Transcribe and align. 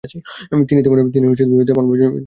তিনি 0.69 0.79
তেমন 0.83 0.97
ভাবে 1.01 1.35
জনপ্রিয়তা 1.39 1.73
পাননি। 1.77 2.05